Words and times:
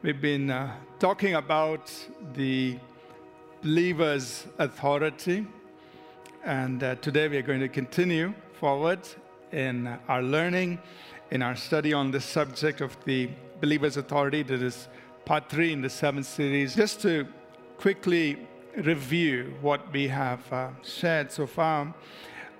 We've 0.00 0.20
been 0.20 0.48
uh, 0.48 0.76
talking 1.00 1.34
about 1.34 1.92
the 2.34 2.78
believer's 3.62 4.46
authority, 4.56 5.44
and 6.44 6.80
uh, 6.80 6.94
today 6.94 7.26
we 7.26 7.36
are 7.36 7.42
going 7.42 7.58
to 7.58 7.68
continue 7.68 8.32
forward 8.60 9.00
in 9.50 9.88
our 10.06 10.22
learning, 10.22 10.78
in 11.32 11.42
our 11.42 11.56
study 11.56 11.92
on 11.92 12.12
the 12.12 12.20
subject 12.20 12.80
of 12.80 12.96
the 13.06 13.28
believer's 13.60 13.96
authority. 13.96 14.44
That 14.44 14.62
is 14.62 14.86
part 15.24 15.50
three 15.50 15.72
in 15.72 15.82
the 15.82 15.90
seventh 15.90 16.26
series. 16.26 16.76
Just 16.76 17.00
to 17.00 17.26
quickly 17.76 18.46
review 18.76 19.52
what 19.62 19.92
we 19.92 20.06
have 20.06 20.52
uh, 20.52 20.68
shared 20.84 21.32
so 21.32 21.44
far, 21.44 21.92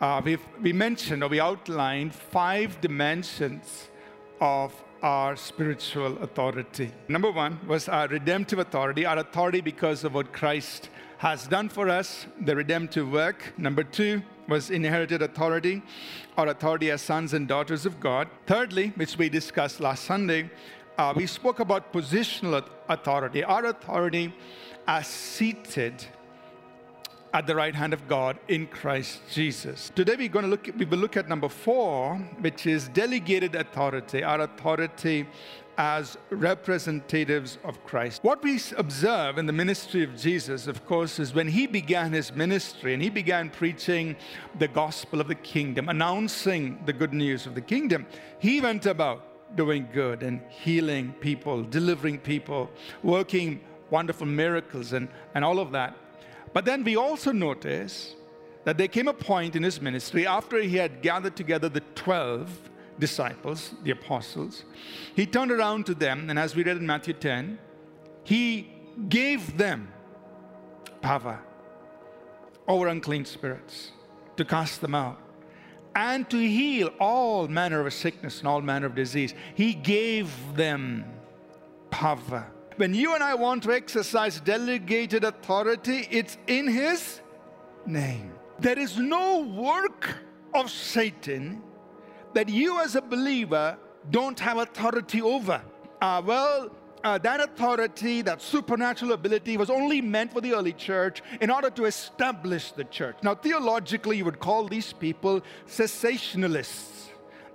uh, 0.00 0.22
we 0.62 0.72
mentioned 0.72 1.22
or 1.22 1.28
we 1.28 1.38
outlined 1.38 2.14
five 2.14 2.80
dimensions 2.80 3.90
of 4.40 4.72
our 5.02 5.36
spiritual 5.36 6.18
authority. 6.22 6.92
Number 7.08 7.30
one 7.30 7.60
was 7.66 7.88
our 7.88 8.08
redemptive 8.08 8.58
authority, 8.58 9.06
our 9.06 9.18
authority 9.18 9.60
because 9.60 10.04
of 10.04 10.14
what 10.14 10.32
Christ 10.32 10.90
has 11.18 11.46
done 11.46 11.68
for 11.68 11.88
us, 11.88 12.26
the 12.40 12.54
redemptive 12.54 13.10
work. 13.10 13.54
Number 13.56 13.82
two 13.82 14.22
was 14.48 14.70
inherited 14.70 15.22
authority, 15.22 15.82
our 16.36 16.48
authority 16.48 16.90
as 16.90 17.02
sons 17.02 17.32
and 17.32 17.48
daughters 17.48 17.86
of 17.86 18.00
God. 18.00 18.28
Thirdly, 18.46 18.92
which 18.96 19.16
we 19.18 19.28
discussed 19.28 19.80
last 19.80 20.04
Sunday, 20.04 20.50
uh, 20.98 21.12
we 21.16 21.26
spoke 21.26 21.60
about 21.60 21.92
positional 21.92 22.64
authority, 22.88 23.44
our 23.44 23.66
authority 23.66 24.34
as 24.86 25.06
seated 25.06 26.04
at 27.32 27.46
the 27.46 27.54
right 27.54 27.74
hand 27.74 27.92
of 27.92 28.06
God 28.08 28.38
in 28.48 28.66
Christ 28.66 29.20
Jesus. 29.30 29.90
Today 29.94 30.16
we're 30.16 30.28
going 30.28 30.44
to 30.44 30.50
look 30.50 30.68
we 30.76 30.84
will 30.84 30.98
look 30.98 31.16
at 31.16 31.28
number 31.28 31.48
4 31.48 32.16
which 32.40 32.66
is 32.66 32.88
delegated 32.88 33.54
authority, 33.54 34.22
our 34.22 34.40
authority 34.40 35.26
as 35.78 36.16
representatives 36.30 37.58
of 37.64 37.84
Christ. 37.84 38.24
What 38.24 38.42
we 38.42 38.60
observe 38.76 39.38
in 39.38 39.46
the 39.46 39.52
ministry 39.52 40.02
of 40.02 40.16
Jesus, 40.16 40.66
of 40.66 40.86
course, 40.86 41.18
is 41.18 41.34
when 41.34 41.48
he 41.48 41.66
began 41.66 42.12
his 42.12 42.32
ministry 42.32 42.94
and 42.94 43.02
he 43.02 43.10
began 43.10 43.50
preaching 43.50 44.16
the 44.58 44.68
gospel 44.68 45.20
of 45.20 45.28
the 45.28 45.34
kingdom, 45.34 45.88
announcing 45.88 46.82
the 46.86 46.92
good 46.92 47.12
news 47.12 47.46
of 47.46 47.54
the 47.54 47.60
kingdom, 47.60 48.06
he 48.38 48.60
went 48.60 48.86
about 48.86 49.56
doing 49.56 49.88
good 49.92 50.22
and 50.22 50.40
healing 50.48 51.14
people, 51.20 51.62
delivering 51.62 52.18
people, 52.18 52.70
working 53.02 53.60
wonderful 53.90 54.26
miracles 54.26 54.92
and, 54.92 55.08
and 55.34 55.44
all 55.44 55.58
of 55.58 55.72
that. 55.72 55.96
But 56.56 56.64
then 56.64 56.84
we 56.84 56.96
also 56.96 57.32
notice 57.32 58.14
that 58.64 58.78
there 58.78 58.88
came 58.88 59.08
a 59.08 59.12
point 59.12 59.56
in 59.56 59.62
his 59.62 59.78
ministry 59.78 60.26
after 60.26 60.56
he 60.56 60.78
had 60.78 61.02
gathered 61.02 61.36
together 61.36 61.68
the 61.68 61.82
12 61.96 62.48
disciples, 62.98 63.74
the 63.82 63.90
apostles, 63.90 64.64
he 65.14 65.26
turned 65.26 65.52
around 65.52 65.84
to 65.84 65.94
them, 65.94 66.30
and 66.30 66.38
as 66.38 66.56
we 66.56 66.64
read 66.64 66.78
in 66.78 66.86
Matthew 66.86 67.12
10, 67.12 67.58
he 68.24 68.72
gave 69.10 69.58
them 69.58 69.92
power 71.02 71.42
over 72.66 72.88
unclean 72.88 73.26
spirits 73.26 73.92
to 74.38 74.44
cast 74.46 74.80
them 74.80 74.94
out 74.94 75.20
and 75.94 76.30
to 76.30 76.38
heal 76.38 76.88
all 76.98 77.48
manner 77.48 77.86
of 77.86 77.92
sickness 77.92 78.38
and 78.38 78.48
all 78.48 78.62
manner 78.62 78.86
of 78.86 78.94
disease. 78.94 79.34
He 79.54 79.74
gave 79.74 80.30
them 80.54 81.04
power. 81.90 82.50
When 82.76 82.92
you 82.92 83.14
and 83.14 83.22
I 83.22 83.34
want 83.34 83.62
to 83.62 83.72
exercise 83.72 84.38
delegated 84.38 85.24
authority, 85.24 86.06
it's 86.10 86.36
in 86.46 86.68
His 86.68 87.20
name. 87.86 88.34
There 88.58 88.78
is 88.78 88.98
no 88.98 89.40
work 89.40 90.14
of 90.52 90.70
Satan 90.70 91.62
that 92.34 92.50
you 92.50 92.78
as 92.80 92.94
a 92.94 93.00
believer 93.00 93.78
don't 94.10 94.38
have 94.40 94.58
authority 94.58 95.22
over. 95.22 95.62
Uh, 96.02 96.20
well, 96.22 96.70
uh, 97.02 97.16
that 97.16 97.40
authority, 97.40 98.20
that 98.20 98.42
supernatural 98.42 99.12
ability 99.12 99.56
was 99.56 99.70
only 99.70 100.02
meant 100.02 100.34
for 100.34 100.42
the 100.42 100.52
early 100.52 100.74
church 100.74 101.22
in 101.40 101.50
order 101.50 101.70
to 101.70 101.86
establish 101.86 102.72
the 102.72 102.84
church. 102.84 103.16
Now, 103.22 103.34
theologically, 103.34 104.18
you 104.18 104.26
would 104.26 104.38
call 104.38 104.68
these 104.68 104.92
people 104.92 105.40
cessationalists. 105.66 107.08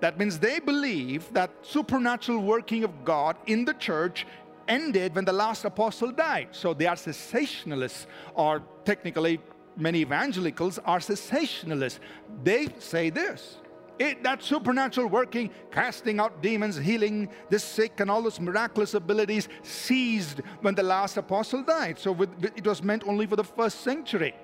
That 0.00 0.18
means 0.18 0.38
they 0.38 0.58
believe 0.58 1.32
that 1.32 1.50
supernatural 1.62 2.40
working 2.40 2.84
of 2.84 3.04
God 3.04 3.36
in 3.46 3.64
the 3.64 3.72
church 3.72 4.26
ended 4.68 5.14
when 5.14 5.24
the 5.24 5.32
last 5.32 5.64
apostle 5.64 6.10
died. 6.10 6.48
So 6.52 6.74
they 6.74 6.86
are 6.86 6.96
cessationalists, 6.96 8.06
or 8.34 8.62
technically, 8.84 9.40
many 9.76 10.00
evangelicals 10.00 10.78
are 10.84 10.98
cessationalists. 10.98 11.98
They 12.42 12.68
say 12.78 13.10
this. 13.10 13.58
It, 13.98 14.22
that 14.24 14.42
supernatural 14.42 15.06
working, 15.06 15.50
casting 15.70 16.20
out 16.20 16.42
demons, 16.42 16.76
healing 16.76 17.30
the 17.48 17.58
sick, 17.58 18.00
and 18.00 18.10
all 18.10 18.22
those 18.22 18.38
miraculous 18.38 18.92
abilities 18.92 19.48
ceased 19.62 20.42
when 20.60 20.74
the 20.74 20.82
last 20.82 21.16
apostle 21.16 21.62
died. 21.62 21.98
So 21.98 22.12
with, 22.12 22.28
it 22.44 22.66
was 22.66 22.82
meant 22.82 23.04
only 23.06 23.26
for 23.26 23.36
the 23.36 23.44
first 23.44 23.80
century. 23.80 24.34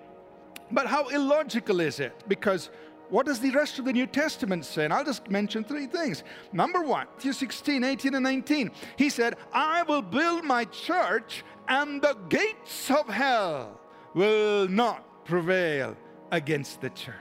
But 0.71 0.87
how 0.87 1.09
illogical 1.09 1.81
is 1.81 2.01
it? 2.01 2.15
Because 2.29 2.71
what 3.13 3.27
does 3.27 3.41
the 3.41 3.51
rest 3.51 3.79
of 3.79 3.85
the 3.85 3.93
New 3.93 4.07
Testament 4.07 4.65
say? 4.65 4.85
And 4.85 4.93
I'll 4.93 5.05
just 5.05 5.29
mention 5.29 5.65
three 5.65 5.87
things. 5.87 6.25
Number 6.51 6.81
one, 6.81 7.07
Matthew 7.15 7.35
16, 7.35 7.85
18, 7.85 8.15
and 8.15 8.25
19. 8.25 8.71
He 8.97 9.11
said, 9.11 9.37
I 9.53 9.83
will 9.83 10.01
build 10.01 10.45
my 10.45 10.65
church, 10.65 11.45
and 11.69 12.01
the 12.01 12.17
gates 12.31 12.91
of 12.91 13.07
hell 13.09 13.79
will 14.15 14.67
not 14.67 15.27
prevail 15.27 15.95
against 16.31 16.81
the 16.81 16.89
church. 16.89 17.15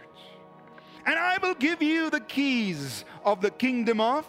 And 1.06 1.19
I 1.19 1.38
will 1.40 1.56
give 1.56 1.81
you 1.81 2.09
the 2.09 2.22
keys 2.22 3.03
of 3.25 3.41
the 3.41 3.52
kingdom 3.52 4.00
of 4.00 4.25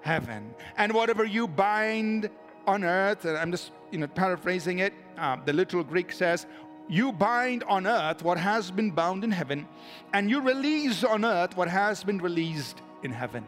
heaven. 0.00 0.54
And 0.78 0.94
whatever 0.94 1.26
you 1.26 1.46
bind 1.46 2.30
on 2.66 2.82
earth, 2.82 3.26
and 3.26 3.36
I'm 3.36 3.50
just 3.50 3.72
you 3.90 3.98
know 3.98 4.06
paraphrasing 4.06 4.78
it, 4.78 4.94
uh, 5.18 5.36
the 5.44 5.52
literal 5.52 5.84
Greek 5.84 6.12
says, 6.12 6.46
you 6.88 7.12
bind 7.12 7.64
on 7.64 7.86
earth 7.86 8.22
what 8.22 8.38
has 8.38 8.70
been 8.70 8.90
bound 8.90 9.24
in 9.24 9.30
heaven, 9.30 9.66
and 10.12 10.28
you 10.28 10.40
release 10.40 11.04
on 11.04 11.24
earth 11.24 11.56
what 11.56 11.68
has 11.68 12.04
been 12.04 12.18
released 12.18 12.82
in 13.02 13.10
heaven. 13.10 13.44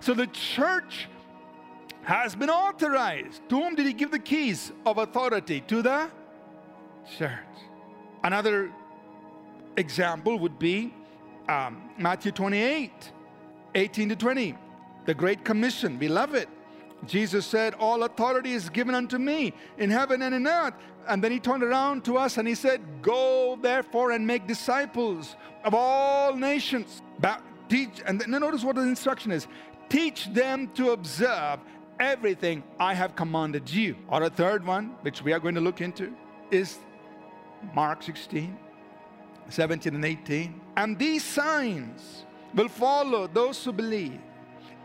So 0.00 0.14
the 0.14 0.26
church 0.28 1.08
has 2.02 2.36
been 2.36 2.50
authorized. 2.50 3.42
To 3.48 3.56
whom 3.56 3.74
did 3.74 3.86
he 3.86 3.92
give 3.92 4.10
the 4.10 4.18
keys 4.18 4.72
of 4.84 4.98
authority? 4.98 5.60
To 5.62 5.82
the 5.82 6.08
church. 7.18 7.32
Another 8.22 8.70
example 9.76 10.38
would 10.38 10.58
be 10.58 10.94
um, 11.48 11.90
Matthew 11.98 12.32
28 12.32 13.12
18 13.74 14.08
to 14.08 14.16
20. 14.16 14.56
The 15.04 15.14
Great 15.14 15.44
Commission. 15.44 15.98
We 15.98 16.08
love 16.08 16.34
it. 16.34 16.48
Jesus 17.06 17.46
said, 17.46 17.74
All 17.74 18.04
authority 18.04 18.52
is 18.52 18.68
given 18.68 18.94
unto 18.94 19.18
me 19.18 19.52
in 19.78 19.90
heaven 19.90 20.22
and 20.22 20.34
in 20.34 20.46
earth. 20.46 20.74
And 21.08 21.22
then 21.22 21.30
he 21.30 21.38
turned 21.38 21.62
around 21.62 22.04
to 22.06 22.16
us 22.16 22.36
and 22.36 22.48
he 22.48 22.54
said, 22.54 22.80
Go 23.02 23.58
therefore 23.60 24.12
and 24.12 24.26
make 24.26 24.46
disciples 24.46 25.36
of 25.64 25.74
all 25.74 26.34
nations. 26.34 27.02
teach, 27.68 28.02
and 28.06 28.20
then 28.20 28.30
notice 28.30 28.64
what 28.64 28.76
the 28.76 28.82
instruction 28.82 29.30
is 29.30 29.46
teach 29.88 30.26
them 30.32 30.68
to 30.74 30.90
observe 30.90 31.60
everything 32.00 32.62
I 32.78 32.94
have 32.94 33.14
commanded 33.14 33.70
you. 33.70 33.96
Or 34.08 34.22
a 34.22 34.30
third 34.30 34.66
one, 34.66 34.96
which 35.02 35.22
we 35.22 35.32
are 35.32 35.40
going 35.40 35.54
to 35.54 35.60
look 35.60 35.80
into, 35.80 36.12
is 36.50 36.78
Mark 37.74 38.02
16, 38.02 38.56
17, 39.48 39.94
and 39.94 40.04
18. 40.04 40.60
And 40.76 40.98
these 40.98 41.24
signs 41.24 42.24
will 42.54 42.68
follow 42.68 43.26
those 43.26 43.62
who 43.64 43.72
believe. 43.72 44.20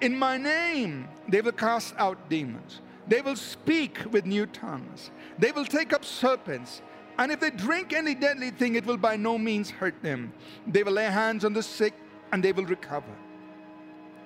In 0.02 0.18
my 0.18 0.38
name, 0.38 1.08
they 1.28 1.42
will 1.42 1.52
cast 1.52 1.94
out 1.98 2.30
demons. 2.30 2.82
They 3.08 3.22
will 3.22 3.36
speak 3.36 4.00
with 4.12 4.26
new 4.26 4.46
tongues. 4.48 5.12
They 5.38 5.52
will 5.52 5.66
take 5.66 5.94
up 5.94 6.04
serpents. 6.04 6.82
And 7.18 7.32
if 7.32 7.40
they 7.40 7.52
drink 7.52 7.94
any 7.94 8.16
deadly 8.16 8.52
thing, 8.52 8.76
it 8.76 8.86
will 8.86 8.98
by 8.98 9.16
no 9.16 9.38
means 9.38 9.70
hurt 9.70 10.02
them. 10.02 10.34
They 10.66 10.84
will 10.84 10.94
lay 10.94 11.06
hands 11.06 11.46
on 11.46 11.54
the 11.54 11.62
sick 11.62 11.94
and 12.32 12.44
they 12.44 12.52
will 12.52 12.66
recover. 12.66 13.14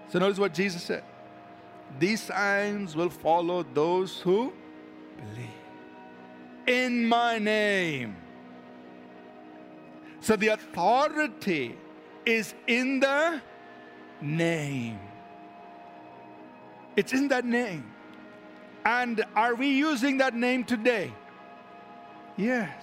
So 0.10 0.20
notice 0.20 0.40
what 0.40 0.54
Jesus 0.54 0.84
said. 0.84 1.04
These 2.00 2.24
signs 2.24 2.96
will 2.96 3.10
follow 3.10 3.66
those 3.74 4.20
who 4.20 4.54
believe. 5.18 5.50
In 6.68 7.06
my 7.06 7.38
name. 7.38 8.16
So 10.20 10.36
the 10.36 10.50
authority 10.50 11.78
is 12.26 12.54
in 12.68 13.00
the 13.00 13.42
name. 14.22 15.00
It's 16.96 17.14
in 17.14 17.28
that 17.30 17.46
name. 17.46 17.86
And 18.86 19.26
are 19.36 19.56
we 19.56 19.68
using 19.70 20.18
that 20.18 20.36
name 20.36 20.64
today? 20.64 21.12
Yes. 22.38 22.74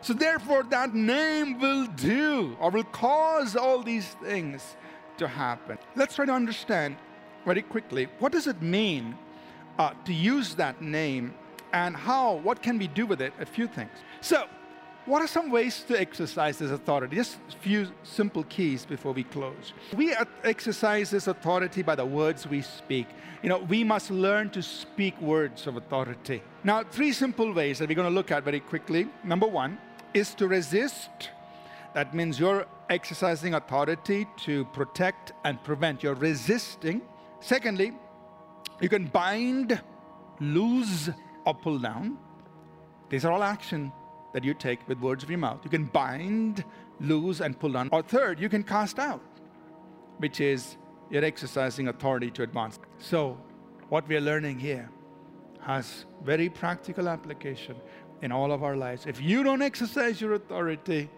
So, 0.00 0.12
therefore, 0.12 0.64
that 0.64 0.94
name 0.94 1.58
will 1.60 1.86
do 1.86 2.56
or 2.60 2.70
will 2.70 2.84
cause 2.84 3.56
all 3.56 3.82
these 3.82 4.08
things 4.22 4.76
to 5.18 5.28
happen. 5.28 5.78
Let's 5.94 6.16
try 6.16 6.26
to 6.26 6.32
understand 6.32 6.96
very 7.44 7.62
quickly 7.62 8.08
what 8.18 8.32
does 8.32 8.46
it 8.46 8.60
mean 8.62 9.16
uh, 9.78 9.92
to 10.04 10.12
use 10.12 10.54
that 10.56 10.80
name 10.82 11.34
and 11.72 11.96
how, 11.96 12.34
what 12.34 12.62
can 12.62 12.78
we 12.78 12.86
do 12.86 13.06
with 13.06 13.20
it? 13.20 13.32
A 13.40 13.46
few 13.46 13.66
things. 13.66 13.90
So, 14.20 14.44
what 15.04 15.20
are 15.20 15.26
some 15.26 15.50
ways 15.50 15.82
to 15.88 16.00
exercise 16.00 16.58
this 16.58 16.70
authority? 16.70 17.16
Just 17.16 17.38
a 17.48 17.56
few 17.56 17.88
simple 18.04 18.44
keys 18.44 18.86
before 18.86 19.12
we 19.12 19.24
close. 19.24 19.72
We 19.96 20.14
exercise 20.44 21.10
this 21.10 21.26
authority 21.26 21.82
by 21.82 21.96
the 21.96 22.06
words 22.06 22.46
we 22.46 22.62
speak. 22.62 23.08
You 23.42 23.48
know, 23.48 23.58
we 23.58 23.82
must 23.82 24.10
learn 24.10 24.50
to 24.50 24.62
speak 24.62 25.20
words 25.20 25.66
of 25.66 25.76
authority. 25.76 26.42
Now, 26.62 26.84
three 26.84 27.12
simple 27.12 27.52
ways 27.52 27.78
that 27.78 27.88
we're 27.88 27.96
going 27.96 28.08
to 28.08 28.14
look 28.14 28.30
at 28.30 28.44
very 28.44 28.60
quickly. 28.60 29.08
Number 29.24 29.48
one 29.48 29.78
is 30.14 30.34
to 30.36 30.46
resist. 30.46 31.10
That 31.94 32.14
means 32.14 32.38
you're 32.38 32.66
exercising 32.88 33.54
authority 33.54 34.26
to 34.44 34.64
protect 34.66 35.32
and 35.44 35.62
prevent. 35.64 36.02
You're 36.04 36.14
resisting. 36.14 37.02
Secondly, 37.40 37.92
you 38.80 38.88
can 38.88 39.06
bind, 39.06 39.80
loose, 40.38 41.10
or 41.44 41.54
pull 41.54 41.78
down. 41.78 42.18
These 43.08 43.24
are 43.24 43.32
all 43.32 43.42
action 43.42 43.92
that 44.32 44.44
you 44.44 44.54
take 44.54 44.86
with 44.88 44.98
words 45.00 45.22
of 45.22 45.30
your 45.30 45.38
mouth. 45.38 45.60
You 45.64 45.70
can 45.70 45.84
bind, 45.84 46.64
loose, 47.00 47.40
and 47.40 47.58
pull 47.58 47.72
down. 47.72 47.88
Or 47.92 48.02
third, 48.02 48.40
you 48.40 48.48
can 48.48 48.62
cast 48.62 48.98
out, 48.98 49.22
which 50.18 50.40
is 50.40 50.76
you're 51.10 51.24
exercising 51.24 51.88
authority 51.88 52.30
to 52.32 52.42
advance. 52.42 52.78
So, 52.98 53.38
what 53.88 54.08
we 54.08 54.16
are 54.16 54.20
learning 54.20 54.58
here 54.58 54.88
has 55.60 56.06
very 56.24 56.48
practical 56.48 57.08
application 57.08 57.76
in 58.22 58.32
all 58.32 58.52
of 58.52 58.62
our 58.62 58.76
lives. 58.76 59.06
If 59.06 59.20
you 59.20 59.42
don't 59.42 59.62
exercise 59.62 60.20
your 60.20 60.34
authority, 60.34 61.10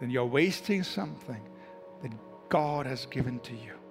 then 0.00 0.10
you're 0.10 0.26
wasting 0.26 0.82
something 0.82 1.40
that 2.02 2.12
God 2.48 2.86
has 2.86 3.06
given 3.06 3.38
to 3.40 3.52
you. 3.54 3.81